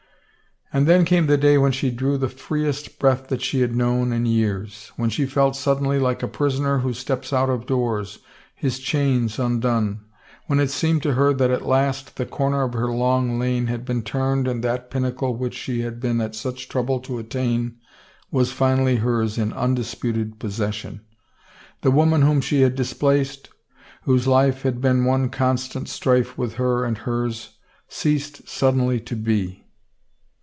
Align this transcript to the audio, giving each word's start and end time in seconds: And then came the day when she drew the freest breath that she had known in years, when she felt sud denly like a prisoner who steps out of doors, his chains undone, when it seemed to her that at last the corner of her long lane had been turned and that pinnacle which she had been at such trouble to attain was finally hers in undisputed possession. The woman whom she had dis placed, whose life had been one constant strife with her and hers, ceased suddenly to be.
And 0.73 0.87
then 0.87 1.03
came 1.03 1.27
the 1.27 1.35
day 1.35 1.57
when 1.57 1.73
she 1.73 1.91
drew 1.91 2.17
the 2.17 2.29
freest 2.29 2.97
breath 2.97 3.27
that 3.27 3.41
she 3.41 3.59
had 3.59 3.75
known 3.75 4.13
in 4.13 4.25
years, 4.25 4.93
when 4.95 5.09
she 5.09 5.25
felt 5.25 5.57
sud 5.57 5.79
denly 5.79 5.99
like 6.01 6.23
a 6.23 6.29
prisoner 6.29 6.77
who 6.77 6.93
steps 6.93 7.33
out 7.33 7.49
of 7.49 7.65
doors, 7.65 8.19
his 8.55 8.79
chains 8.79 9.37
undone, 9.37 9.99
when 10.47 10.61
it 10.61 10.69
seemed 10.71 11.03
to 11.03 11.15
her 11.15 11.33
that 11.33 11.51
at 11.51 11.65
last 11.65 12.15
the 12.15 12.25
corner 12.25 12.61
of 12.63 12.71
her 12.71 12.89
long 12.89 13.37
lane 13.37 13.67
had 13.67 13.83
been 13.83 14.01
turned 14.01 14.47
and 14.47 14.63
that 14.63 14.89
pinnacle 14.89 15.35
which 15.35 15.55
she 15.57 15.81
had 15.81 15.99
been 15.99 16.21
at 16.21 16.35
such 16.35 16.69
trouble 16.69 17.01
to 17.01 17.19
attain 17.19 17.75
was 18.31 18.53
finally 18.53 18.95
hers 18.95 19.37
in 19.37 19.51
undisputed 19.51 20.39
possession. 20.39 21.01
The 21.81 21.91
woman 21.91 22.21
whom 22.21 22.39
she 22.39 22.61
had 22.61 22.75
dis 22.75 22.93
placed, 22.93 23.49
whose 24.03 24.25
life 24.25 24.61
had 24.61 24.79
been 24.79 25.03
one 25.03 25.27
constant 25.27 25.89
strife 25.89 26.37
with 26.37 26.53
her 26.53 26.85
and 26.85 26.99
hers, 26.99 27.57
ceased 27.89 28.47
suddenly 28.47 29.01
to 29.01 29.17
be. 29.17 29.57